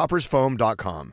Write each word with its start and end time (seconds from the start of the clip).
coffeetoppersfoam.com. 0.00 1.12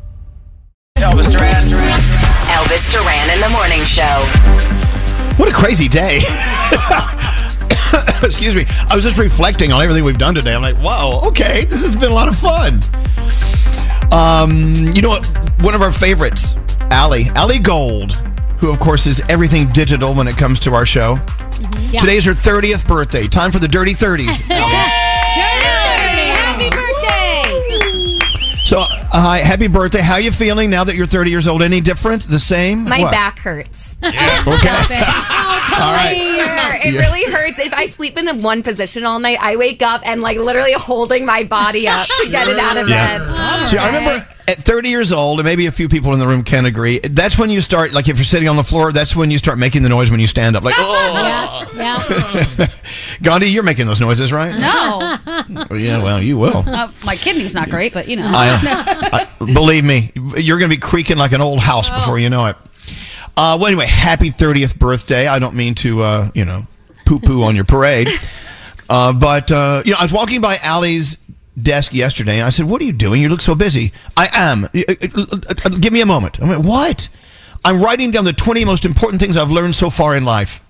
Elvis 1.21 1.37
Duran. 1.37 1.61
Elvis 2.49 2.91
Duran 2.91 3.29
in 3.29 3.39
the 3.41 3.49
morning 3.49 3.83
show. 3.83 4.25
What 5.37 5.47
a 5.47 5.53
crazy 5.53 5.87
day. 5.87 6.17
Excuse 8.23 8.55
me. 8.55 8.65
I 8.89 8.95
was 8.95 9.03
just 9.03 9.19
reflecting 9.19 9.71
on 9.71 9.83
everything 9.83 10.03
we've 10.03 10.17
done 10.17 10.33
today. 10.33 10.55
I'm 10.55 10.63
like, 10.63 10.81
wow, 10.81 11.21
okay, 11.25 11.65
this 11.65 11.83
has 11.83 11.95
been 11.95 12.11
a 12.11 12.15
lot 12.15 12.27
of 12.27 12.35
fun. 12.35 12.79
Um, 14.11 14.73
you 14.95 15.03
know 15.03 15.09
what? 15.09 15.27
One 15.61 15.75
of 15.75 15.83
our 15.83 15.91
favorites, 15.91 16.55
Allie, 16.89 17.25
Allie 17.35 17.59
Gold, 17.59 18.13
who 18.57 18.71
of 18.71 18.79
course 18.79 19.05
is 19.05 19.21
everything 19.29 19.67
digital 19.67 20.15
when 20.15 20.27
it 20.27 20.37
comes 20.37 20.59
to 20.61 20.73
our 20.73 20.87
show. 20.87 21.19
Yeah. 21.91 21.99
Today's 21.99 22.25
her 22.25 22.31
30th 22.31 22.87
birthday. 22.87 23.27
Time 23.27 23.51
for 23.51 23.59
the 23.59 23.67
Dirty 23.67 23.93
30s. 23.93 24.49
so, 28.71 28.79
uh, 28.79 28.85
hi, 29.11 29.37
happy 29.39 29.67
birthday. 29.67 29.99
How 29.99 30.15
you 30.15 30.31
feeling 30.31 30.69
now 30.69 30.85
that 30.85 30.95
you're 30.95 31.05
30 31.05 31.29
years 31.29 31.45
old? 31.45 31.61
Any 31.61 31.81
different? 31.81 32.21
The 32.23 32.39
same? 32.39 32.85
My 32.85 32.99
What? 32.99 33.11
back 33.11 33.39
hurts. 33.39 33.97
Okay. 34.07 34.09
All 35.81 35.93
right. 35.93 36.15
It 36.85 36.93
Yeah. 36.93 36.99
really 37.01 37.23
hurts. 37.31 37.59
If 37.59 37.73
I 37.73 37.87
sleep 37.87 38.17
in 38.17 38.41
one 38.41 38.63
position 38.63 39.05
all 39.05 39.19
night, 39.19 39.37
I 39.41 39.57
wake 39.57 39.81
up 39.81 40.01
and 40.07 40.21
like 40.21 40.37
literally 40.37 40.71
holding 40.73 41.25
my 41.25 41.43
body 41.43 41.87
up 41.87 42.07
to 42.23 42.29
get 42.31 42.47
it 42.47 42.57
out 42.57 42.77
of 42.77 42.87
Yeah. 42.89 43.19
bed. 43.19 43.67
See, 43.67 43.77
I 43.77 43.87
remember 43.87 44.25
at 44.47 44.57
30 44.57 44.89
years 44.89 45.11
old, 45.11 45.39
and 45.39 45.45
maybe 45.45 45.65
a 45.67 45.71
few 45.71 45.87
people 45.89 46.13
in 46.13 46.19
the 46.19 46.27
room 46.27 46.43
can 46.43 46.65
agree, 46.65 46.99
that's 46.99 47.37
when 47.37 47.49
you 47.49 47.61
start, 47.61 47.93
like 47.93 48.07
if 48.07 48.17
you're 48.17 48.23
sitting 48.25 48.47
on 48.49 48.55
the 48.55 48.63
floor, 48.63 48.91
that's 48.91 49.15
when 49.15 49.31
you 49.31 49.37
start 49.37 49.57
making 49.57 49.83
the 49.83 49.89
noise 49.89 50.11
when 50.11 50.19
you 50.19 50.27
stand 50.27 50.55
up. 50.55 50.63
Like, 50.63 50.75
oh. 50.77 51.71
Yeah. 51.75 52.03
yeah. 52.57 52.67
Gandhi, 53.21 53.47
you're 53.47 53.63
making 53.63 53.87
those 53.87 54.01
noises, 54.01 54.31
right? 54.31 54.51
No, 54.51 54.99
Oh, 55.69 55.75
yeah, 55.75 56.01
well, 56.01 56.21
you 56.21 56.37
will. 56.37 56.63
uh, 56.67 56.91
my 57.05 57.15
kidney's 57.15 57.53
not 57.53 57.69
great, 57.69 57.93
but 57.93 58.07
you 58.07 58.15
know. 58.17 58.25
I, 58.27 59.27
I, 59.39 59.45
believe 59.53 59.83
me, 59.83 60.11
you're 60.37 60.57
going 60.59 60.69
to 60.69 60.75
be 60.75 60.79
creaking 60.81 61.17
like 61.17 61.31
an 61.31 61.41
old 61.41 61.59
house 61.59 61.89
before 61.89 62.19
you 62.19 62.29
know 62.29 62.47
it. 62.47 62.55
Uh, 63.37 63.57
well, 63.59 63.67
anyway, 63.67 63.85
happy 63.85 64.29
30th 64.29 64.77
birthday. 64.77 65.27
I 65.27 65.39
don't 65.39 65.55
mean 65.55 65.75
to, 65.75 66.03
uh, 66.03 66.31
you 66.33 66.45
know, 66.45 66.63
poo 67.05 67.19
poo 67.19 67.43
on 67.43 67.55
your 67.55 67.65
parade. 67.65 68.09
Uh, 68.89 69.13
but, 69.13 69.49
uh, 69.53 69.81
you 69.85 69.93
know, 69.93 69.97
I 69.97 70.03
was 70.03 70.11
walking 70.11 70.41
by 70.41 70.57
Allie's 70.61 71.17
desk 71.59 71.93
yesterday 71.93 72.37
and 72.37 72.45
I 72.45 72.49
said, 72.49 72.65
What 72.65 72.81
are 72.81 72.85
you 72.85 72.93
doing? 72.93 73.21
You 73.21 73.29
look 73.29 73.41
so 73.41 73.55
busy. 73.55 73.91
I 74.17 74.29
am. 74.33 74.65
Uh, 74.65 74.81
uh, 74.87 75.37
uh, 75.65 75.69
Give 75.79 75.93
me 75.93 76.01
a 76.01 76.05
moment. 76.05 76.41
I 76.41 76.47
went, 76.47 76.63
What? 76.63 77.09
I'm 77.63 77.81
writing 77.81 78.11
down 78.11 78.25
the 78.25 78.33
20 78.33 78.65
most 78.65 78.85
important 78.85 79.21
things 79.21 79.37
I've 79.37 79.51
learned 79.51 79.75
so 79.75 79.89
far 79.89 80.15
in 80.15 80.25
life. 80.25 80.63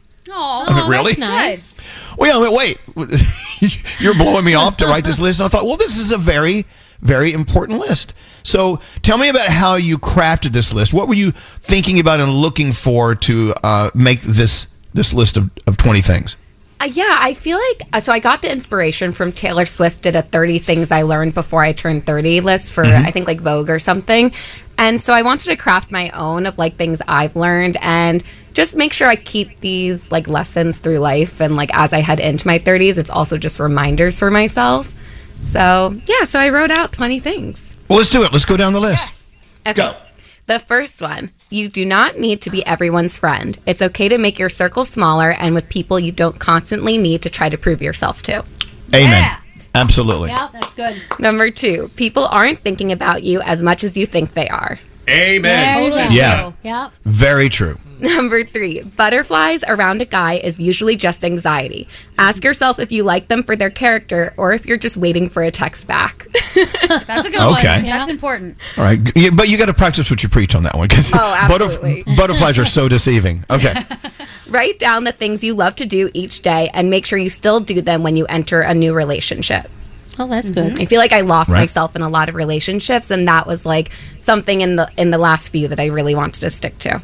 I 0.68 0.74
went, 0.76 0.90
really? 0.90 1.14
That's 1.14 1.80
nice. 1.80 2.18
Well, 2.18 2.44
yeah, 2.44 2.50
wait, 2.50 2.78
wait. 2.96 3.22
You're 4.00 4.14
blowing 4.16 4.44
me 4.46 4.56
off 4.56 4.78
to 4.78 4.86
write 4.88 5.06
this 5.06 5.20
list. 5.20 5.40
And 5.40 5.46
I 5.46 5.50
thought, 5.50 5.66
well, 5.66 5.78
this 5.78 5.98
is 5.98 6.12
a 6.12 6.18
very, 6.18 6.66
very 7.02 7.32
important 7.32 7.80
list. 7.80 8.14
So 8.44 8.80
tell 9.02 9.18
me 9.18 9.30
about 9.30 9.48
how 9.48 9.76
you 9.76 9.98
crafted 9.98 10.52
this 10.52 10.74
list. 10.74 10.94
What 10.94 11.08
were 11.08 11.14
you 11.14 11.32
thinking 11.32 12.00
about 12.00 12.20
and 12.20 12.32
looking 12.32 12.74
for 12.74 13.16
to 13.16 13.54
uh, 13.64 13.92
make 13.94 14.22
this 14.22 14.68
this 14.94 15.14
list 15.14 15.38
of, 15.38 15.50
of 15.68 15.78
20 15.78 16.02
things? 16.02 16.36
Uh, 16.82 16.86
yeah, 16.86 17.18
I 17.20 17.36
feel 17.36 17.60
like 17.60 17.82
uh, 17.94 18.00
so. 18.00 18.12
I 18.12 18.18
got 18.18 18.42
the 18.42 18.52
inspiration 18.52 19.12
from 19.12 19.32
Taylor 19.32 19.68
Swift. 19.68 20.02
Did 20.02 20.16
a 20.16 20.24
thirty 20.24 20.58
things 20.58 20.92
I 20.92 21.04
learned 21.04 21.36
before 21.36 21.64
I 21.64 21.74
turned 21.74 22.08
thirty 22.08 22.40
list 22.40 22.74
for 22.74 22.84
I 22.84 23.12
think 23.12 23.28
like 23.28 23.40
Vogue 23.40 23.70
or 23.70 23.78
something, 23.78 24.34
and 24.80 25.00
so 25.00 25.14
I 25.14 25.22
wanted 25.22 25.52
to 25.52 25.56
craft 25.56 25.92
my 25.92 26.10
own 26.10 26.48
of 26.48 26.58
like 26.58 26.78
things 26.78 27.00
I've 27.08 27.36
learned 27.36 27.78
and 27.82 28.24
just 28.54 28.76
make 28.76 28.94
sure 28.94 29.08
I 29.08 29.16
keep 29.16 29.60
these 29.60 30.12
like 30.12 30.28
lessons 30.28 30.80
through 30.80 30.98
life 30.98 31.40
and 31.40 31.56
like 31.56 31.70
as 31.76 31.94
I 31.94 32.00
head 32.00 32.20
into 32.20 32.48
my 32.48 32.58
thirties, 32.58 32.98
it's 32.98 33.12
also 33.12 33.38
just 33.38 33.60
reminders 33.60 34.18
for 34.18 34.32
myself. 34.32 34.96
So 35.42 35.96
yeah, 36.08 36.26
so 36.26 36.40
I 36.40 36.50
wrote 36.50 36.72
out 36.72 36.94
twenty 36.94 37.20
things. 37.20 37.78
Well, 37.90 38.00
let's 38.00 38.10
do 38.10 38.24
it. 38.24 38.32
Let's 38.32 38.46
go 38.46 38.58
down 38.58 38.74
the 38.74 38.82
list. 38.82 39.06
Okay. 39.68 39.74
Go. 39.74 39.96
The 40.52 40.60
first 40.60 41.02
one 41.02 41.32
you 41.50 41.70
do 41.70 41.86
not 41.86 42.18
need 42.18 42.42
to 42.42 42.50
be 42.50 42.66
everyone's 42.66 43.18
friend. 43.18 43.58
It's 43.66 43.82
okay 43.82 44.10
to 44.10 44.18
make 44.18 44.38
your 44.38 44.50
circle 44.50 44.84
smaller 44.84 45.32
and 45.32 45.56
with 45.56 45.70
people 45.70 45.98
you 45.98 46.12
don't 46.12 46.38
constantly 46.42 46.98
need 46.98 47.22
to 47.22 47.30
try 47.30 47.48
to 47.48 47.58
prove 47.58 47.82
yourself 47.82 48.22
to. 48.24 48.44
Amen. 48.94 49.24
Yeah. 49.24 49.38
Absolutely. 49.74 50.28
Yeah, 50.28 50.50
that's 50.52 50.74
good. 50.74 51.02
Number 51.20 51.52
two, 51.52 51.88
people 51.96 52.26
aren't 52.26 52.60
thinking 52.60 52.92
about 52.92 53.24
you 53.24 53.40
as 53.44 53.64
much 53.64 53.86
as 53.86 53.96
you 53.96 54.06
think 54.06 54.34
they 54.34 54.50
are. 54.50 54.78
Amen. 55.10 55.90
Totally 55.90 56.18
Yeah. 56.18 56.52
Yeah. 56.64 56.90
Very 57.06 57.48
true. 57.48 57.78
Number 58.16 58.44
three, 58.44 58.82
butterflies 58.82 59.64
around 59.68 60.02
a 60.02 60.06
guy 60.06 60.34
is 60.34 60.60
usually 60.60 60.96
just 60.96 61.24
anxiety. 61.24 61.88
Ask 62.18 62.44
yourself 62.44 62.80
if 62.80 62.92
you 62.92 63.04
like 63.04 63.28
them 63.28 63.44
for 63.44 63.56
their 63.56 63.70
character 63.70 64.34
or 64.38 64.54
if 64.54 64.66
you're 64.66 64.78
just 64.78 64.98
waiting 64.98 65.30
for 65.30 65.44
a 65.44 65.52
text 65.52 65.88
back. 65.88 66.26
That's 66.56 67.28
a 67.28 67.30
good 67.32 67.40
Okay. 67.42 67.48
one. 67.76 67.84
That's 67.84 68.10
important. 68.10 68.58
All 68.78 68.84
right. 68.84 69.00
Yeah, 69.16 69.30
But 69.34 69.50
you 69.50 69.58
got 69.58 69.68
to 69.68 69.74
practice 69.74 70.10
what 70.10 70.24
you 70.24 70.30
preach 70.30 70.56
on 70.56 70.64
that 70.64 70.76
one 70.76 70.88
because 70.88 71.12
Oh, 71.14 71.36
absolutely. 71.40 72.04
butterflies 72.18 72.58
are 72.58 72.66
so 72.66 72.90
deceiving. 72.90 73.46
Okay. 73.50 73.74
Write 74.48 74.80
down 74.80 75.04
the 75.04 75.12
things 75.12 75.44
you 75.44 75.54
love 75.54 75.76
to 75.76 75.86
do 75.86 76.10
each 76.14 76.42
day 76.42 76.70
and 76.74 76.90
make 76.90 77.06
sure 77.06 77.18
you 77.20 77.30
still 77.30 77.60
do 77.60 77.82
them 77.82 78.04
when 78.04 78.18
you 78.18 78.26
enter 78.26 78.62
a 78.62 78.74
new 78.74 78.94
relationship. 78.94 79.70
Oh, 80.20 80.28
that's 80.28 80.50
good. 80.50 80.80
I 80.80 80.86
feel 80.86 81.00
like 81.00 81.14
I 81.14 81.22
lost 81.22 81.50
Right. 81.50 81.60
myself 81.62 81.96
in 81.96 82.02
a 82.02 82.10
lot 82.10 82.28
of 82.30 82.36
relationships 82.36 83.12
and 83.12 83.28
that 83.30 83.48
was 83.48 83.66
like 83.66 83.92
something 84.20 84.60
in 84.62 84.76
the 84.76 84.90
in 84.98 85.10
the 85.10 85.18
last 85.18 85.50
few 85.50 85.70
that 85.70 85.80
I 85.80 85.86
really 85.86 86.16
wanted 86.16 86.42
to 86.42 86.50
stick 86.50 86.78
to. 86.80 87.02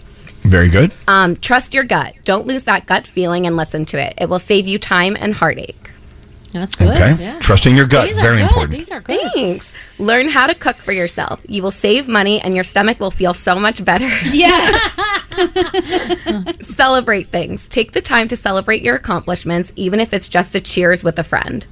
Very 0.47 0.69
good. 0.69 0.91
Um, 1.07 1.35
trust 1.35 1.73
your 1.73 1.83
gut. 1.83 2.13
Don't 2.23 2.47
lose 2.47 2.63
that 2.63 2.85
gut 2.85 3.05
feeling 3.07 3.45
and 3.45 3.55
listen 3.57 3.85
to 3.85 4.01
it. 4.01 4.13
It 4.17 4.29
will 4.29 4.39
save 4.39 4.67
you 4.67 4.77
time 4.77 5.15
and 5.19 5.33
heartache. 5.33 5.91
That's 6.53 6.75
good. 6.75 6.89
Okay. 6.89 7.15
Yeah. 7.21 7.39
Trusting 7.39 7.75
your 7.75 7.87
gut. 7.87 8.07
These 8.07 8.19
are 8.19 8.23
very 8.23 8.37
good. 8.37 8.43
important. 8.45 8.71
These 8.71 8.91
are 8.91 9.01
good. 9.01 9.31
Thanks. 9.33 9.73
Learn 9.99 10.29
how 10.29 10.47
to 10.47 10.55
cook 10.55 10.77
for 10.77 10.93
yourself. 10.93 11.41
You 11.47 11.61
will 11.61 11.71
save 11.71 12.07
money 12.07 12.41
and 12.41 12.55
your 12.55 12.63
stomach 12.63 12.99
will 12.99 13.11
feel 13.11 13.33
so 13.33 13.55
much 13.55 13.83
better. 13.83 14.07
Yes. 14.31 14.75
celebrate 16.61 17.27
things. 17.27 17.67
Take 17.67 17.91
the 17.91 18.01
time 18.01 18.27
to 18.29 18.35
celebrate 18.35 18.81
your 18.81 18.95
accomplishments, 18.95 19.71
even 19.75 19.99
if 19.99 20.13
it's 20.13 20.27
just 20.29 20.55
a 20.55 20.59
cheers 20.59 21.03
with 21.03 21.19
a 21.19 21.23
friend. 21.23 21.65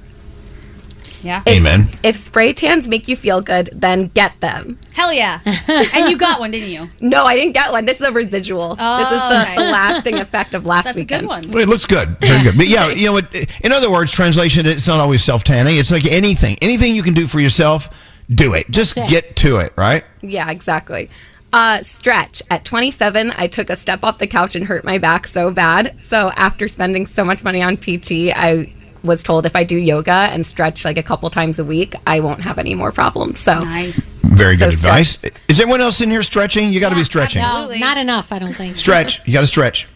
Yeah. 1.26 1.42
If, 1.44 1.60
Amen. 1.60 1.90
If 2.02 2.16
spray 2.16 2.52
tans 2.52 2.88
make 2.88 3.08
you 3.08 3.16
feel 3.16 3.40
good, 3.40 3.70
then 3.72 4.08
get 4.08 4.40
them. 4.40 4.78
Hell 4.94 5.12
yeah. 5.12 5.40
and 5.68 6.10
you 6.10 6.16
got 6.16 6.40
one, 6.40 6.50
didn't 6.52 6.70
you? 6.70 6.88
No, 7.00 7.24
I 7.24 7.34
didn't 7.34 7.52
get 7.52 7.70
one. 7.70 7.84
This 7.84 8.00
is 8.00 8.08
a 8.08 8.12
residual. 8.12 8.70
this 8.76 9.12
is 9.12 9.20
the, 9.20 9.42
okay. 9.42 9.54
the 9.56 9.62
lasting 9.62 10.14
effect 10.16 10.54
of 10.54 10.66
last 10.66 10.84
That's 10.84 10.98
a 10.98 11.04
good 11.04 11.24
one. 11.26 11.48
Well, 11.50 11.62
it 11.62 11.68
looks 11.68 11.86
good. 11.86 12.16
Very 12.20 12.42
good. 12.42 12.56
But 12.56 12.68
yeah, 12.68 12.88
you 12.90 13.06
know 13.06 13.12
what? 13.12 13.34
In 13.62 13.72
other 13.72 13.90
words, 13.90 14.12
translation, 14.12 14.66
it's 14.66 14.86
not 14.86 14.98
always 14.98 15.22
self 15.22 15.44
tanning. 15.44 15.76
It's 15.76 15.90
like 15.90 16.06
anything. 16.06 16.56
Anything 16.62 16.94
you 16.94 17.02
can 17.02 17.14
do 17.14 17.26
for 17.26 17.40
yourself, 17.40 17.90
do 18.28 18.54
it. 18.54 18.70
Just 18.70 18.96
it. 18.96 19.08
get 19.08 19.36
to 19.36 19.58
it, 19.58 19.72
right? 19.76 20.04
Yeah, 20.20 20.50
exactly. 20.50 21.10
Uh, 21.52 21.82
stretch. 21.82 22.42
At 22.50 22.64
27, 22.64 23.32
I 23.36 23.46
took 23.46 23.70
a 23.70 23.76
step 23.76 24.02
off 24.02 24.18
the 24.18 24.26
couch 24.26 24.56
and 24.56 24.66
hurt 24.66 24.84
my 24.84 24.98
back 24.98 25.26
so 25.26 25.50
bad. 25.50 26.00
So 26.00 26.30
after 26.36 26.68
spending 26.68 27.06
so 27.06 27.24
much 27.24 27.44
money 27.44 27.62
on 27.62 27.76
PT, 27.76 28.32
I 28.34 28.72
was 29.06 29.22
told 29.22 29.46
if 29.46 29.56
I 29.56 29.64
do 29.64 29.76
yoga 29.76 30.12
and 30.12 30.44
stretch 30.44 30.84
like 30.84 30.98
a 30.98 31.02
couple 31.02 31.30
times 31.30 31.58
a 31.58 31.64
week, 31.64 31.94
I 32.06 32.20
won't 32.20 32.42
have 32.42 32.58
any 32.58 32.74
more 32.74 32.92
problems. 32.92 33.38
So 33.38 33.58
Nice. 33.60 34.20
Very 34.22 34.56
good 34.56 34.70
So 34.78 34.86
advice. 34.88 35.16
Is 35.48 35.60
everyone 35.60 35.80
else 35.80 36.00
in 36.00 36.10
here 36.10 36.22
stretching? 36.22 36.72
You 36.72 36.80
got 36.80 36.90
to 36.90 36.94
be 36.96 37.04
stretching. 37.04 37.40
Absolutely. 37.42 37.78
not 37.78 37.96
enough, 37.96 38.32
I 38.32 38.38
don't 38.38 38.52
think. 38.52 38.76
Stretch. 38.76 39.26
You 39.26 39.32
got 39.32 39.40
to 39.40 39.46
stretch. 39.46 39.86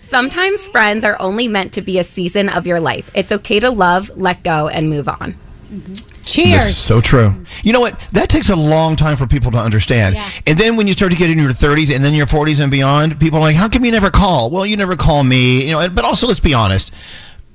sometimes 0.00 0.66
friends 0.66 1.04
are 1.04 1.16
only 1.20 1.46
meant 1.48 1.72
to 1.74 1.82
be 1.82 1.98
a 1.98 2.04
season 2.04 2.48
of 2.48 2.66
your 2.66 2.80
life. 2.80 3.10
It's 3.14 3.30
okay 3.30 3.60
to 3.60 3.70
love, 3.70 4.10
let 4.16 4.42
go, 4.42 4.68
and 4.68 4.90
move 4.90 5.08
on. 5.08 5.36
Mm-hmm. 5.70 5.94
Cheers. 6.24 6.64
That's 6.64 6.76
so 6.76 7.00
true. 7.00 7.34
You 7.62 7.72
know 7.72 7.80
what? 7.80 7.98
That 8.12 8.28
takes 8.30 8.48
a 8.48 8.56
long 8.56 8.96
time 8.96 9.16
for 9.16 9.26
people 9.26 9.50
to 9.52 9.58
understand. 9.58 10.14
Yeah. 10.14 10.28
And 10.46 10.58
then 10.58 10.76
when 10.76 10.86
you 10.86 10.92
start 10.92 11.12
to 11.12 11.18
get 11.18 11.30
in 11.30 11.38
your 11.38 11.50
30s 11.50 11.94
and 11.94 12.04
then 12.04 12.14
your 12.14 12.26
40s 12.26 12.60
and 12.60 12.70
beyond, 12.70 13.20
people 13.20 13.38
are 13.38 13.42
like, 13.42 13.56
"How 13.56 13.68
come 13.68 13.84
you 13.84 13.92
never 13.92 14.10
call?" 14.10 14.50
Well, 14.50 14.64
you 14.64 14.76
never 14.76 14.96
call 14.96 15.22
me. 15.24 15.66
You 15.66 15.72
know. 15.72 15.88
But 15.90 16.04
also, 16.04 16.26
let's 16.26 16.40
be 16.40 16.54
honest. 16.54 16.92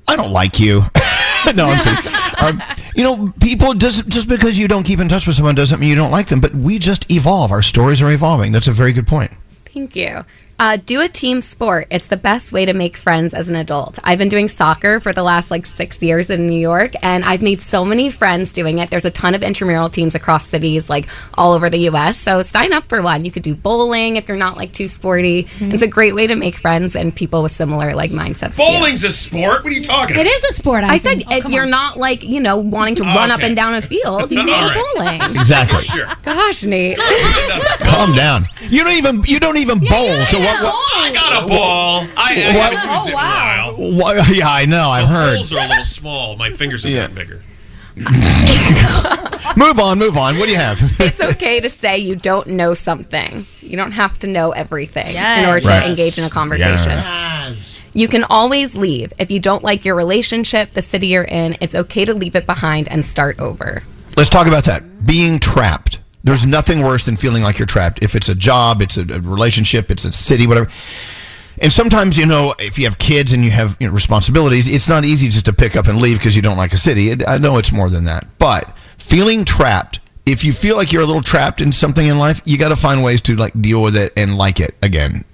I 0.10 0.16
don't 0.16 0.32
like 0.32 0.60
you. 0.60 0.80
no, 1.56 1.68
I'm 1.70 1.84
kidding. 1.84 2.12
Um, 2.40 2.64
you 2.96 3.04
know, 3.04 3.34
people 3.42 3.74
just 3.74 4.08
just 4.08 4.30
because 4.30 4.58
you 4.58 4.70
don't 4.70 4.84
keep 4.84 5.00
in 5.02 5.10
touch 5.10 5.28
with 5.28 5.36
someone 5.36 5.56
doesn't 5.56 5.78
mean 5.78 5.90
you 5.90 5.96
don't 5.96 6.10
like 6.10 6.28
them. 6.28 6.40
But 6.40 6.56
we 6.56 6.80
just 6.80 7.12
evolve. 7.12 7.52
Our 7.52 7.62
stories 7.62 8.02
are 8.02 8.10
evolving. 8.10 8.54
That's 8.54 8.70
a 8.70 8.72
very 8.72 8.94
good 8.94 9.08
point. 9.08 9.36
Thank 9.66 9.94
you. 9.94 10.22
Uh, 10.60 10.78
do 10.86 11.02
a 11.02 11.08
team 11.08 11.40
sport. 11.42 11.88
It's 11.90 12.08
the 12.08 12.18
best 12.18 12.52
way 12.52 12.66
to 12.66 12.74
make 12.74 12.98
friends 12.98 13.34
as 13.34 13.48
an 13.48 13.56
adult. 13.56 13.98
I've 14.04 14.20
been 14.20 14.28
doing 14.28 14.50
soccer 14.50 15.00
for 15.00 15.14
the 15.14 15.24
last 15.24 15.50
like 15.52 15.66
six 15.66 16.04
years 16.04 16.30
in 16.30 16.48
New 16.48 16.60
York, 16.60 16.92
and 17.02 17.24
I've 17.24 17.42
made 17.42 17.62
so 17.62 17.86
many 17.86 18.10
friends 18.10 18.52
doing 18.52 18.80
it. 18.80 18.90
There's 18.90 19.06
a 19.06 19.10
ton 19.10 19.36
of 19.36 19.42
intramural 19.42 19.88
teams 19.90 20.16
across 20.16 20.46
cities, 20.48 20.90
like 20.90 21.08
all 21.38 21.54
over 21.54 21.70
the 21.70 21.80
U.S. 21.92 22.18
So 22.18 22.42
sign 22.42 22.74
up 22.74 22.86
for 22.88 23.02
one. 23.02 23.24
You 23.24 23.32
could 23.32 23.44
do 23.44 23.56
bowling 23.56 24.18
if 24.18 24.28
you're 24.28 24.36
not 24.38 24.58
like 24.58 24.74
too 24.74 24.90
sporty. 24.90 25.48
It's 25.62 25.82
a 25.82 25.88
great 25.88 26.14
way 26.14 26.28
to 26.28 26.36
make 26.36 26.56
friends 26.58 26.96
and 26.96 27.16
people 27.16 27.42
with 27.42 27.54
similar 27.54 27.94
like 27.96 28.12
mindsets. 28.12 28.58
Bowling's 28.58 29.06
a 29.06 29.12
sport. 29.12 29.64
What 29.64 29.72
are 29.72 29.76
you 29.76 29.82
talking 29.84 30.18
It 30.18 30.22
about? 30.24 30.32
is 30.34 30.44
a 30.44 30.54
sport. 30.54 30.84
I, 30.84 30.96
I 30.96 30.98
said. 30.98 31.24
Oh, 31.26 31.38
if 31.38 31.44
come 31.44 31.54
you're 31.54 31.64
on. 31.64 31.70
not 31.70 31.96
like 31.98 32.22
you 32.24 32.42
know 32.42 32.58
wanting 32.58 32.96
to 32.96 33.04
run 33.04 33.32
up 33.32 33.42
and 33.42 33.56
down 33.56 33.76
a 33.76 33.82
field, 33.82 34.30
you 34.32 34.40
All 34.40 34.46
may 34.46 34.52
right. 34.52 34.84
bowling. 34.96 35.22
Exactly. 35.40 35.80
Sure. 35.80 36.06
Gosh, 36.24 36.66
Nate. 36.66 36.98
Calm 37.80 38.14
down. 38.14 38.44
You 38.68 38.84
don't 38.84 38.98
even 38.98 39.24
you 39.26 39.40
don't 39.40 39.58
even 39.58 39.80
bowl. 39.80 40.14
So 40.30 40.40
what? 40.54 40.64
what 40.64 40.98
I 40.98 41.14
got 41.14 41.44
a 41.44 41.48
ball. 41.48 42.08
I, 42.18 42.44
I 42.52 42.56
What? 42.58 42.74
haven't 42.74 42.92
used 42.92 43.08
it 43.08 43.10
in 43.10 43.14
a 43.14 43.18
oh, 43.18 43.94
while. 43.94 43.96
what- 43.98 44.30
yeah, 44.36 44.50
I 44.50 44.66
know. 44.66 44.90
I've 44.90 45.08
The 45.08 45.14
heard. 45.14 45.36
holes 45.36 45.54
are 45.54 45.60
a 45.64 45.68
little 45.68 45.84
small. 45.84 46.36
My 46.38 46.50
fingers 46.52 46.84
have 46.84 46.92
Yeah. 46.92 47.02
gotten 47.08 47.16
bigger. 47.16 47.44
Move 49.58 49.80
on. 49.80 50.00
Move 50.00 50.18
on. 50.18 50.38
What 50.38 50.46
do 50.46 50.52
you 50.52 50.58
have? 50.58 50.80
it's 51.00 51.20
okay 51.22 51.60
to 51.60 51.70
say 51.70 51.98
you 51.98 52.16
don't 52.16 52.48
know 52.48 52.74
something. 52.74 53.46
You 53.62 53.76
don't 53.78 53.92
have 53.92 54.18
to 54.20 54.28
know 54.28 54.52
everything 54.52 55.08
in 55.16 55.46
order 55.46 55.60
to 55.62 55.68
Right. 55.68 55.88
engage 55.90 56.18
in 56.18 56.24
a 56.24 56.30
conversation. 56.30 56.92
Yes. 56.92 57.84
You 57.94 58.08
can 58.08 58.24
always 58.30 58.76
leave. 58.76 59.12
If 59.20 59.32
you 59.32 59.40
don't 59.40 59.64
like 59.64 59.84
your 59.86 59.96
relationship, 59.96 60.72
the 60.72 60.82
city 60.82 61.08
you're 61.08 61.24
in, 61.24 61.58
it's 61.62 61.76
okay 61.76 62.06
to 62.06 62.14
leave 62.14 62.36
it 62.36 62.46
behind 62.46 62.88
and 62.90 63.04
start 63.06 63.40
over. 63.40 63.84
Let's 64.16 64.30
talk 64.30 64.48
about 64.48 64.64
that. 64.66 65.06
Being 65.06 65.40
trapped. 65.40 66.00
There's 66.24 66.46
nothing 66.46 66.82
worse 66.84 67.06
than 67.06 67.16
feeling 67.16 67.44
like 67.44 67.60
you're 67.60 67.66
trapped. 67.66 68.04
If 68.04 68.16
it's 68.16 68.30
a 68.30 68.36
job, 68.36 68.82
it's 68.82 68.98
a, 68.98 69.02
a 69.02 69.20
relationship, 69.22 69.90
it's 69.90 70.06
a 70.06 70.12
city, 70.12 70.48
whatever. 70.48 70.70
And 71.62 71.72
sometimes, 71.72 72.18
you 72.18 72.26
know, 72.26 72.54
if 72.60 72.78
you 72.78 72.86
have 72.86 72.98
kids 72.98 73.34
and 73.34 73.44
you 73.44 73.52
have 73.52 73.78
you 73.80 73.88
know, 73.88 73.94
responsibilities, 73.94 74.70
it's 74.70 74.88
not 74.88 75.06
easy 75.06 75.28
just 75.28 75.46
to 75.46 75.54
pick 75.54 75.76
up 75.76 75.88
and 75.88 76.02
leave 76.02 76.18
because 76.18 76.36
you 76.36 76.42
don't 76.42 76.58
like 76.58 76.74
a 76.74 76.78
city. 76.78 77.10
It, 77.10 77.28
I 77.28 77.38
know 77.38 77.58
it's 77.58 77.72
more 77.72 77.90
than 77.90 78.06
that. 78.06 78.26
But 78.38 78.74
feeling 78.98 79.44
trapped, 79.44 80.00
if 80.26 80.44
you 80.44 80.54
feel 80.54 80.78
like 80.78 80.94
you're 80.94 81.02
a 81.02 81.06
little 81.06 81.24
trapped 81.24 81.60
in 81.60 81.72
something 81.72 82.06
in 82.06 82.18
life, 82.18 82.42
you 82.46 82.58
got 82.58 82.70
to 82.70 82.76
find 82.76 83.04
ways 83.04 83.22
to 83.22 83.36
like 83.36 83.60
deal 83.60 83.82
with 83.82 83.96
it 83.96 84.14
and 84.16 84.38
like 84.38 84.60
it 84.60 84.76
again. 84.82 85.26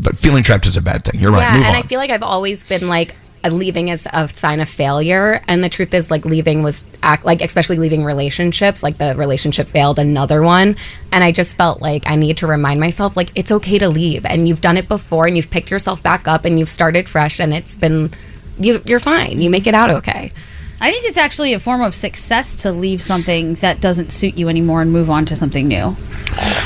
But 0.00 0.18
feeling 0.18 0.42
trapped 0.42 0.66
is 0.66 0.76
a 0.76 0.82
bad 0.82 1.04
thing. 1.04 1.20
You're 1.20 1.32
right. 1.32 1.42
yeah, 1.42 1.56
Move 1.56 1.66
and 1.66 1.76
on. 1.76 1.82
I 1.82 1.82
feel 1.82 1.98
like 1.98 2.10
I've 2.10 2.22
always 2.22 2.64
been 2.64 2.88
like 2.88 3.14
Uh, 3.44 3.50
leaving 3.50 3.88
is 3.88 4.06
a 4.12 4.28
sign 4.28 4.60
of 4.60 4.68
failure, 4.68 5.42
and 5.46 5.62
the 5.62 5.68
truth 5.68 5.94
is 5.94 6.10
like 6.10 6.24
leaving 6.24 6.62
was 6.62 6.84
act 7.02 7.24
like 7.24 7.40
especially 7.40 7.76
leaving 7.76 8.04
relationships. 8.04 8.82
Like 8.82 8.98
the 8.98 9.14
relationship 9.16 9.68
failed, 9.68 9.98
another 9.98 10.42
one, 10.42 10.76
and 11.12 11.22
I 11.22 11.32
just 11.32 11.56
felt 11.56 11.80
like 11.80 12.02
I 12.06 12.16
need 12.16 12.38
to 12.38 12.46
remind 12.46 12.80
myself 12.80 13.16
like 13.16 13.30
it's 13.34 13.52
okay 13.52 13.78
to 13.78 13.88
leave, 13.88 14.24
and 14.24 14.48
you've 14.48 14.60
done 14.60 14.76
it 14.76 14.88
before, 14.88 15.26
and 15.26 15.36
you've 15.36 15.50
picked 15.50 15.70
yourself 15.70 16.02
back 16.02 16.26
up, 16.26 16.44
and 16.44 16.58
you've 16.58 16.68
started 16.68 17.08
fresh, 17.08 17.40
and 17.40 17.54
it's 17.54 17.76
been 17.76 18.10
you, 18.58 18.82
you're 18.84 19.00
fine. 19.00 19.40
You 19.40 19.50
make 19.50 19.66
it 19.66 19.74
out 19.74 19.90
okay. 19.90 20.32
I 20.80 20.90
think 20.92 21.06
it's 21.06 21.18
actually 21.18 21.52
a 21.54 21.60
form 21.60 21.80
of 21.80 21.94
success 21.94 22.62
to 22.62 22.72
leave 22.72 23.02
something 23.02 23.54
that 23.56 23.80
doesn't 23.80 24.12
suit 24.12 24.36
you 24.36 24.48
anymore 24.48 24.80
and 24.80 24.92
move 24.92 25.10
on 25.10 25.24
to 25.26 25.36
something 25.36 25.66
new. 25.66 25.96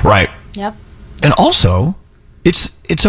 right. 0.04 0.28
Yep. 0.54 0.76
and 1.22 1.32
also 1.38 1.94
it's 2.44 2.70
it's 2.88 3.06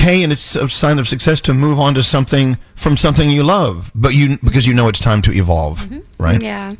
okay 0.00 0.22
and 0.22 0.32
it's 0.32 0.56
a 0.56 0.68
sign 0.68 0.98
of 0.98 1.06
success 1.06 1.40
to 1.40 1.54
move 1.54 1.78
on 1.78 1.94
to 1.94 2.02
something 2.02 2.56
from 2.74 2.96
something 2.96 3.30
you 3.30 3.42
love 3.42 3.90
but 3.94 4.14
you 4.14 4.38
because 4.42 4.66
you 4.66 4.74
know 4.74 4.88
it's 4.88 4.98
time 5.00 5.20
to 5.22 5.32
evolve 5.32 5.86
right 6.18 6.42
Yeah. 6.42 6.72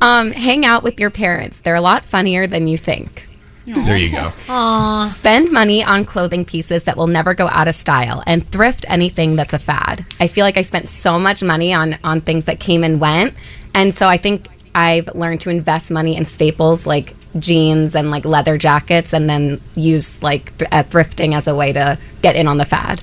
um, 0.00 0.30
hang 0.32 0.64
out 0.66 0.82
with 0.82 0.98
your 0.98 1.10
parents. 1.10 1.60
They're 1.60 1.76
a 1.76 1.80
lot 1.80 2.04
funnier 2.04 2.46
than 2.48 2.66
you 2.66 2.76
think. 2.76 3.28
there 3.66 3.96
you 3.96 4.10
go 4.10 4.32
Aww. 4.46 5.08
Spend 5.10 5.50
money 5.52 5.82
on 5.82 6.04
clothing 6.04 6.44
pieces 6.44 6.84
that 6.84 6.96
will 6.96 7.06
never 7.06 7.32
go 7.34 7.46
out 7.48 7.66
of 7.68 7.74
style 7.74 8.22
and 8.26 8.46
thrift 8.50 8.84
anything 8.88 9.36
that's 9.36 9.52
a 9.54 9.58
fad. 9.58 10.04
I 10.20 10.26
feel 10.26 10.44
like 10.44 10.56
I 10.58 10.62
spent 10.62 10.88
so 10.88 11.18
much 11.18 11.42
money 11.42 11.72
on 11.72 11.96
on 12.04 12.20
things 12.20 12.44
that 12.46 12.60
came 12.60 12.84
and 12.84 13.00
went. 13.00 13.34
And 13.74 13.94
so 13.94 14.06
I 14.08 14.16
think 14.18 14.48
I've 14.74 15.08
learned 15.14 15.40
to 15.42 15.50
invest 15.50 15.90
money 15.90 16.16
in 16.16 16.24
staples 16.24 16.86
like 16.86 17.14
jeans 17.38 17.94
and 17.94 18.10
like 18.10 18.24
leather 18.24 18.56
jackets 18.58 19.12
and 19.12 19.28
then 19.28 19.60
use 19.74 20.22
like 20.22 20.56
th- 20.58 20.70
uh, 20.72 20.82
thrifting 20.84 21.34
as 21.34 21.46
a 21.46 21.54
way 21.54 21.72
to 21.72 21.98
get 22.22 22.36
in 22.36 22.46
on 22.48 22.56
the 22.56 22.64
fad. 22.64 23.02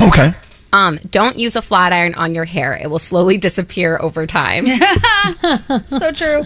okay 0.00 0.32
Um, 0.70 0.98
don't 1.10 1.38
use 1.38 1.56
a 1.56 1.62
flat 1.62 1.94
iron 1.94 2.14
on 2.14 2.34
your 2.34 2.44
hair. 2.44 2.76
It 2.76 2.88
will 2.90 2.98
slowly 2.98 3.38
disappear 3.38 3.98
over 4.02 4.26
time. 4.26 4.66
So 5.88 6.12
true. 6.12 6.44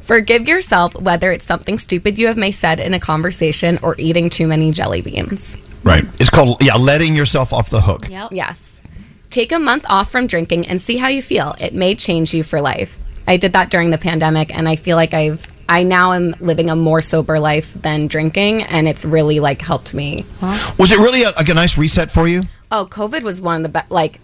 Forgive 0.00 0.46
yourself 0.48 0.94
whether 1.00 1.32
it's 1.32 1.44
something 1.44 1.78
stupid 1.78 2.18
you 2.18 2.26
have 2.28 2.36
may 2.36 2.50
said 2.50 2.80
in 2.80 2.94
a 2.94 3.00
conversation 3.00 3.78
or 3.82 3.94
eating 3.98 4.30
too 4.30 4.46
many 4.46 4.70
jelly 4.70 5.02
beans. 5.02 5.56
right 5.82 6.04
it's 6.20 6.30
called 6.30 6.62
yeah 6.62 6.76
letting 6.76 7.14
yourself 7.16 7.52
off 7.52 7.70
the 7.70 7.80
hook 7.82 8.08
Yep. 8.08 8.28
Yes. 8.32 8.82
Take 9.30 9.50
a 9.52 9.58
month 9.58 9.84
off 9.88 10.10
from 10.12 10.26
drinking 10.28 10.68
and 10.68 10.80
see 10.80 10.96
how 10.96 11.08
you 11.08 11.20
feel. 11.20 11.54
It 11.60 11.74
may 11.74 11.94
change 11.96 12.32
you 12.32 12.42
for 12.44 12.60
life. 12.60 12.98
I 13.26 13.36
did 13.36 13.52
that 13.54 13.68
during 13.70 13.90
the 13.90 13.98
pandemic 13.98 14.54
and 14.56 14.68
I 14.68 14.76
feel 14.76 14.96
like 14.96 15.12
I've 15.12 15.46
I 15.68 15.82
now 15.82 16.12
am 16.12 16.34
living 16.40 16.70
a 16.70 16.76
more 16.76 17.00
sober 17.00 17.38
life 17.38 17.74
than 17.74 18.06
drinking 18.06 18.62
and 18.62 18.86
it's 18.88 19.04
really 19.04 19.40
like 19.40 19.62
helped 19.62 19.94
me. 19.94 20.24
was 20.78 20.92
it 20.92 20.98
really 20.98 21.22
a, 21.22 21.30
like 21.30 21.48
a 21.48 21.54
nice 21.54 21.78
reset 21.78 22.10
for 22.10 22.26
you 22.28 22.42
Oh, 22.72 22.86
COVID 22.90 23.22
was 23.22 23.40
one 23.40 23.56
of 23.58 23.62
the 23.62 23.68
best 23.68 23.90
like 23.90 24.20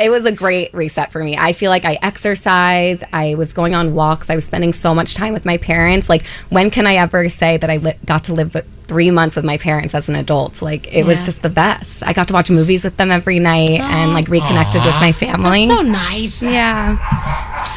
it 0.00 0.10
was 0.10 0.24
a 0.26 0.32
great 0.32 0.72
reset 0.74 1.12
for 1.12 1.22
me. 1.22 1.36
I 1.36 1.52
feel 1.52 1.70
like 1.70 1.84
I 1.84 1.98
exercised. 2.02 3.04
I 3.12 3.34
was 3.34 3.52
going 3.52 3.74
on 3.74 3.94
walks. 3.94 4.30
I 4.30 4.34
was 4.34 4.44
spending 4.44 4.72
so 4.72 4.94
much 4.94 5.14
time 5.14 5.32
with 5.32 5.44
my 5.44 5.56
parents. 5.56 6.08
Like, 6.08 6.26
when 6.50 6.70
can 6.70 6.86
I 6.86 6.96
ever 6.96 7.28
say 7.28 7.56
that 7.56 7.68
I 7.68 7.78
li- 7.78 7.98
got 8.04 8.24
to 8.24 8.34
live 8.34 8.56
three 8.86 9.10
months 9.10 9.36
with 9.36 9.44
my 9.44 9.58
parents 9.58 9.94
as 9.94 10.08
an 10.08 10.14
adult? 10.14 10.62
Like, 10.62 10.92
it 10.92 11.04
was 11.04 11.24
just 11.24 11.42
the 11.42 11.50
best. 11.50 12.06
I 12.06 12.12
got 12.12 12.28
to 12.28 12.34
watch 12.34 12.50
movies 12.50 12.84
with 12.84 12.96
them 12.96 13.10
every 13.10 13.38
night 13.38 13.80
and 13.80 14.12
like 14.14 14.28
reconnected 14.28 14.84
with 14.84 14.94
my 14.94 15.12
family. 15.12 15.68
So 15.68 15.82
nice. 15.82 16.42
Yeah. 16.42 16.96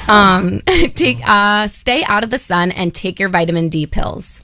Um, 0.08 0.62
take 0.96 1.20
uh, 1.27 1.67
stay 1.67 2.03
out 2.08 2.24
of 2.24 2.29
the 2.29 2.38
sun 2.38 2.72
and 2.72 2.93
take 2.93 3.20
your 3.20 3.29
vitamin 3.29 3.70
D 3.70 3.86
pills. 3.86 4.41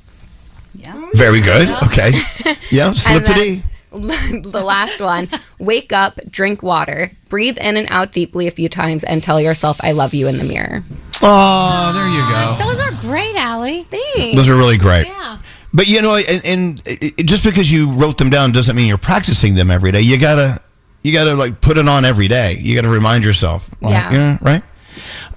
Yeah. 0.75 1.09
Very 1.13 1.41
good 1.41 1.67
okay 1.85 2.11
yeah 2.69 2.91
slip 2.91 3.17
And 3.17 3.25
to 3.27 3.33
D 3.33 3.63
the 3.91 4.61
last 4.63 5.01
one 5.01 5.27
wake 5.57 5.91
up 5.91 6.19
drink 6.29 6.61
water 6.61 7.11
breathe 7.29 7.57
in 7.57 7.77
and 7.77 7.87
out 7.89 8.11
deeply 8.11 8.45
a 8.45 8.51
few 8.51 8.69
times 8.69 9.03
and 9.03 9.23
tell 9.23 9.41
yourself 9.41 9.79
i 9.81 9.91
love 9.91 10.13
you 10.13 10.27
in 10.27 10.37
the 10.37 10.43
mirror 10.43 10.83
oh 11.23 11.91
there 11.95 12.07
you 12.07 12.19
go 12.29 12.63
Those 12.63 12.79
are 12.83 12.91
great, 13.01 13.35
Allie. 13.37 13.83
Thanks. 13.83 14.35
those 14.35 14.49
are 14.49 14.55
really 14.55 14.77
great 14.77 15.07
Yeah. 15.07 15.39
But 15.73 15.87
you 15.87 16.01
know, 16.01 16.15
and, 16.15 16.45
and 16.45 16.81
it, 16.85 17.25
just 17.25 17.43
because 17.43 17.71
you 17.71 17.91
wrote 17.91 18.17
them 18.19 18.29
down 18.29 18.51
doesn't 18.51 18.75
mean 18.75 18.87
you're 18.87 18.97
practicing 18.97 19.55
them 19.55 19.69
every 19.71 19.91
day. 19.91 20.01
You 20.01 20.17
gotta, 20.19 20.61
you 21.03 21.11
gotta 21.11 21.33
like 21.35 21.59
put 21.61 21.77
it 21.77 21.87
on 21.87 22.05
every 22.05 22.27
day. 22.27 22.57
You 22.59 22.73
gotta 22.75 22.89
remind 22.89 23.23
yourself. 23.25 23.69
Like, 23.81 23.91
Yeah. 23.91 24.37
right. 24.41 24.63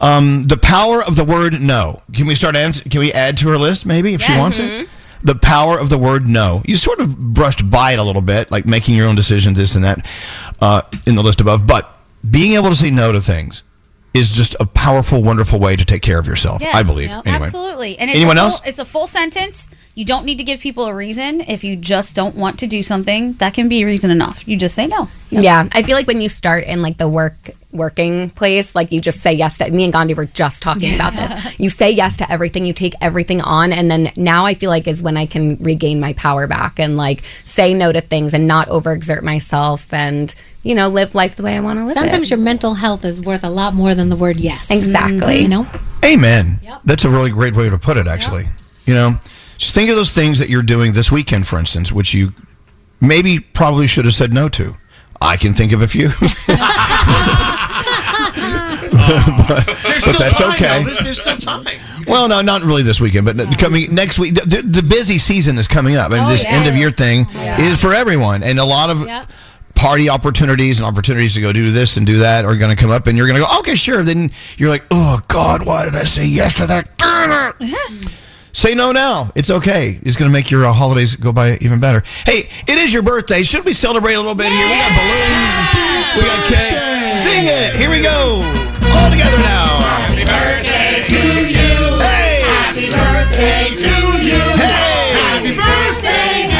Um, 0.00 0.44
the 0.44 0.56
power 0.56 1.02
of 1.06 1.16
the 1.16 1.24
word 1.24 1.60
no. 1.60 2.02
Can 2.12 2.26
we 2.26 2.34
start? 2.34 2.54
Can 2.54 3.00
we 3.00 3.12
add 3.12 3.36
to 3.38 3.48
her 3.48 3.58
list 3.58 3.86
maybe 3.86 4.14
if 4.14 4.22
she 4.22 4.32
Yes. 4.32 4.40
wants 4.40 4.58
it? 4.58 4.88
The 5.22 5.34
power 5.34 5.78
of 5.78 5.90
the 5.90 5.98
word 5.98 6.26
no. 6.26 6.62
You 6.66 6.76
sort 6.76 6.98
of 7.00 7.16
brushed 7.18 7.68
by 7.68 7.92
it 7.92 7.98
a 7.98 8.02
little 8.02 8.22
bit, 8.22 8.50
like 8.50 8.64
making 8.66 8.94
your 8.96 9.06
own 9.06 9.14
decisions, 9.16 9.58
this 9.58 9.74
and 9.74 9.84
that, 9.84 10.06
uh, 10.62 10.82
in 11.06 11.14
the 11.14 11.22
list 11.22 11.40
above. 11.42 11.66
But 11.66 11.90
being 12.30 12.52
able 12.52 12.70
to 12.70 12.74
say 12.74 12.90
no 12.90 13.12
to 13.12 13.20
things 13.20 13.62
is 14.14 14.30
just 14.30 14.56
a 14.58 14.66
powerful, 14.66 15.22
wonderful 15.22 15.58
way 15.60 15.76
to 15.76 15.84
take 15.84 16.02
care 16.02 16.18
of 16.18 16.26
yourself. 16.26 16.62
I 16.74 16.82
believe. 16.82 17.10
Anyway. 17.10 17.32
Absolutely. 17.46 17.98
And 17.98 18.10
it's 18.10 18.16
Anyone 18.16 18.36
full, 18.36 18.44
else? 18.46 18.60
It's 18.64 18.78
a 18.78 18.84
full 18.84 19.06
sentence. 19.06 19.70
You 19.94 20.04
don't 20.04 20.24
need 20.24 20.38
to 20.38 20.44
give 20.44 20.60
people 20.60 20.86
a 20.86 20.94
reason. 20.94 21.42
If 21.42 21.62
you 21.62 21.76
just 21.76 22.14
don't 22.14 22.34
want 22.34 22.58
to 22.60 22.66
do 22.66 22.82
something, 22.82 23.34
that 23.34 23.54
can 23.54 23.68
be 23.68 23.84
reason 23.84 24.10
enough. 24.10 24.48
You 24.48 24.56
just 24.56 24.74
say 24.74 24.86
no. 24.86 25.08
Yeah, 25.30 25.68
I 25.72 25.82
feel 25.82 25.96
like 25.96 26.06
when 26.06 26.20
you 26.20 26.28
start 26.28 26.64
in 26.64 26.82
like 26.82 26.98
the 26.98 27.08
work 27.08 27.50
working 27.72 28.30
place, 28.30 28.74
like 28.74 28.90
you 28.90 29.00
just 29.00 29.20
say 29.20 29.32
yes 29.32 29.58
to. 29.58 29.70
Me 29.70 29.84
and 29.84 29.92
Gandhi 29.92 30.14
were 30.14 30.26
just 30.26 30.62
talking 30.62 30.94
about 30.94 31.12
this. 31.12 31.58
You 31.60 31.70
say 31.70 31.90
yes 31.90 32.16
to 32.18 32.30
everything. 32.30 32.64
You 32.64 32.72
take 32.72 32.94
everything 33.00 33.40
on, 33.40 33.72
and 33.72 33.90
then 33.90 34.12
now 34.16 34.44
I 34.44 34.54
feel 34.54 34.70
like 34.70 34.88
is 34.88 35.02
when 35.02 35.16
I 35.16 35.26
can 35.26 35.56
regain 35.58 36.00
my 36.00 36.12
power 36.14 36.46
back 36.46 36.80
and 36.80 36.96
like 36.96 37.24
say 37.44 37.74
no 37.74 37.92
to 37.92 38.00
things 38.00 38.34
and 38.34 38.46
not 38.46 38.68
overexert 38.68 39.22
myself 39.22 39.92
and 39.92 40.34
you 40.62 40.74
know 40.74 40.88
live 40.88 41.14
life 41.14 41.36
the 41.36 41.42
way 41.42 41.56
I 41.56 41.60
want 41.60 41.78
to 41.78 41.84
live. 41.84 41.94
Sometimes 41.94 42.28
it. 42.28 42.36
your 42.36 42.44
mental 42.44 42.74
health 42.74 43.04
is 43.04 43.20
worth 43.20 43.44
a 43.44 43.50
lot 43.50 43.74
more 43.74 43.94
than 43.94 44.08
the 44.08 44.16
word 44.16 44.38
yes. 44.38 44.70
Exactly. 44.70 45.18
Mm-hmm. 45.18 45.42
You 45.42 45.48
know? 45.48 45.66
Amen. 46.04 46.60
That's 46.84 47.04
a 47.04 47.10
really 47.10 47.30
great 47.30 47.54
way 47.54 47.68
to 47.70 47.78
put 47.78 47.96
it, 47.96 48.06
actually. 48.06 48.46
You 48.86 48.94
know, 48.94 49.20
just 49.58 49.74
think 49.74 49.90
of 49.90 49.96
those 49.96 50.10
things 50.10 50.38
that 50.38 50.48
you're 50.48 50.62
doing 50.62 50.92
this 50.92 51.12
weekend, 51.12 51.46
for 51.46 51.58
instance, 51.58 51.92
which 51.92 52.14
you 52.14 52.32
maybe 53.00 53.38
probably 53.38 53.86
should 53.86 54.06
have 54.06 54.14
said 54.14 54.32
no 54.32 54.48
to. 54.50 54.76
I 55.20 55.36
can 55.36 55.52
think 55.54 55.72
of 55.72 55.82
a 55.82 55.88
few. 55.88 56.08
but, 58.40 59.66
There's 59.82 60.04
but 60.04 60.18
that's 60.18 60.38
time, 60.38 60.52
okay. 60.52 60.66
Elvis. 60.82 61.02
There's 61.02 61.20
still 61.20 61.36
time. 61.36 61.66
Well, 62.06 62.28
no, 62.28 62.40
not 62.40 62.62
really 62.62 62.82
this 62.82 63.00
weekend, 63.00 63.26
but 63.26 63.58
coming 63.58 63.94
next 63.94 64.18
week. 64.18 64.34
The, 64.34 64.62
the 64.64 64.82
busy 64.82 65.18
season 65.18 65.58
is 65.58 65.68
coming 65.68 65.96
up, 65.96 66.12
and 66.12 66.22
Oh, 66.22 66.28
this 66.28 66.42
yeah. 66.44 66.50
end 66.50 66.68
of 66.68 66.76
year 66.76 66.90
thing 66.90 67.26
Yeah. 67.34 67.60
is 67.60 67.80
for 67.80 67.92
everyone, 67.92 68.42
and 68.42 68.58
a 68.58 68.64
lot 68.64 68.88
of 68.90 69.06
Yep. 69.06 69.26
party 69.74 70.08
opportunities 70.10 70.78
and 70.78 70.86
opportunities 70.86 71.34
to 71.34 71.40
go 71.40 71.52
do 71.52 71.70
this 71.72 71.96
and 71.96 72.06
do 72.06 72.18
that 72.18 72.44
are 72.44 72.56
going 72.56 72.74
to 72.74 72.80
come 72.80 72.90
up, 72.90 73.06
and 73.06 73.16
you're 73.18 73.26
going 73.26 73.40
to 73.40 73.46
go, 73.46 73.58
okay, 73.60 73.74
sure. 73.74 74.02
Then 74.02 74.30
you're 74.56 74.70
like, 74.70 74.84
oh 74.90 75.20
God, 75.28 75.64
why 75.66 75.84
did 75.84 75.94
I 75.96 76.04
say 76.04 76.26
yes 76.26 76.54
to 76.54 76.66
that? 76.66 76.88
Say 78.52 78.74
no 78.74 78.92
now. 78.92 79.30
It's 79.34 79.50
okay. 79.50 79.98
It's 80.02 80.16
going 80.16 80.28
to 80.28 80.32
make 80.32 80.50
your 80.50 80.66
uh, 80.66 80.72
holidays 80.72 81.14
go 81.14 81.32
by 81.32 81.56
even 81.60 81.78
better. 81.78 82.02
Hey, 82.26 82.48
it 82.66 82.78
is 82.78 82.92
your 82.92 83.02
birthday. 83.02 83.42
Should 83.42 83.64
we 83.64 83.72
celebrate 83.72 84.14
a 84.14 84.18
little 84.18 84.34
bit 84.34 84.50
here? 84.50 84.66
We 84.66 84.74
got 84.74 84.92
balloons. 84.98 85.54
We 86.16 86.22
got 86.26 86.46
cake. 86.50 87.08
Sing 87.08 87.46
it. 87.46 87.74
Here 87.78 87.90
we 87.90 88.02
go. 88.02 88.42
All 88.98 89.10
together 89.10 89.38
now. 89.38 89.78
Happy 89.80 90.26
birthday 90.26 91.04
to 91.06 91.22
you. 91.46 91.98
Hey. 92.02 92.42
Happy 92.42 92.90
birthday 92.90 93.70
to 93.78 93.94
you. 94.18 94.42
Hey. 94.58 95.14
Happy 95.14 95.54
birthday, 95.54 96.50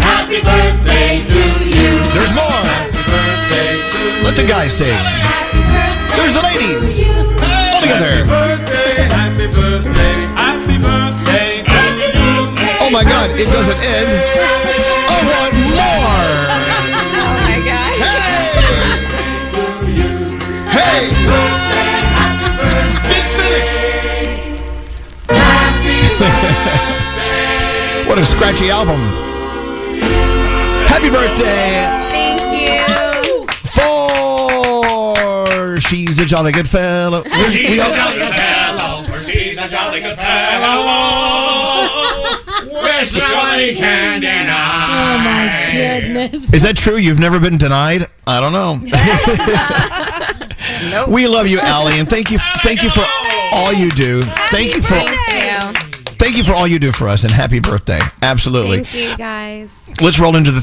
Happy 0.00 0.40
birthday 0.40 1.22
to 1.24 1.42
you. 1.68 2.00
There's 2.16 2.32
more. 2.32 2.64
Happy 2.64 3.04
birthday 3.04 3.76
to 3.92 3.98
you. 4.18 4.24
Let 4.24 4.36
the 4.36 4.46
guys 4.48 4.72
sing. 4.72 4.96
There's 6.16 6.32
the 6.32 6.42
ladies. 6.42 7.02
All 7.04 7.80
together. 7.80 8.24
Oh 8.26 10.11
my 13.04 13.10
God! 13.10 13.30
It 13.38 13.46
doesn't 13.50 13.78
end. 13.78 14.12
I 15.10 15.18
want 15.26 15.54
more. 15.74 16.30
Oh 17.18 17.34
my 17.42 17.58
god. 17.66 17.92
Hey! 17.98 18.22
Hey! 20.70 21.10
Big 23.08 23.26
What 28.08 28.18
a 28.18 28.24
scratchy 28.26 28.70
album. 28.70 29.00
Happy 30.86 31.08
birthday 31.10 31.88
Thank 32.10 32.40
you. 32.52 33.46
for 33.72 35.76
she's 35.80 36.18
a 36.20 36.24
jolly 36.26 36.52
good 36.52 36.68
fellow. 36.68 37.22
Where's- 37.24 37.54
we 37.56 37.76
got- 37.76 37.90
She's 39.24 39.58
a 39.58 39.68
jolly 39.68 40.00
good 40.00 40.16
fellow. 40.16 42.21
Where's 43.02 43.14
the 43.14 43.18
jolly 43.18 43.74
candy 43.74 44.28
now? 44.28 44.86
Oh 44.86 45.18
my 45.24 45.72
goodness. 45.72 46.54
is 46.54 46.62
that 46.62 46.76
true? 46.76 46.98
You've 46.98 47.18
never 47.18 47.40
been 47.40 47.58
denied? 47.58 48.06
I 48.28 48.38
don't 48.40 48.52
know. 48.52 48.78
We 51.12 51.26
love 51.26 51.48
you, 51.48 51.58
Allie, 51.58 51.98
and 51.98 52.08
thank 52.08 52.30
you, 52.30 52.38
thank 52.62 52.84
you 52.84 52.90
for 52.90 53.02
all 53.52 53.72
you 53.72 53.90
do. 53.90 54.22
Thank 54.22 54.76
you 54.76 54.82
for, 54.82 54.94
Thank 54.94 55.10
you. 55.10 55.72
thank 56.16 56.36
you 56.36 56.44
for 56.44 56.52
all 56.52 56.68
you 56.68 56.78
do 56.78 56.92
for 56.92 57.08
us, 57.08 57.24
and 57.24 57.32
happy 57.32 57.58
birthday. 57.58 57.98
Absolutely. 58.22 58.84
Thank 58.84 59.10
you 59.10 59.16
guys. 59.16 59.68
Let's 60.00 60.20
roll 60.20 60.36
into 60.36 60.52
the 60.52 60.60